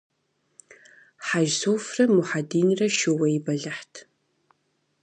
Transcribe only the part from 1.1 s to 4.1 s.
Хьэжсуфрэ Мухьэдинрэ шууей бэлыхьт.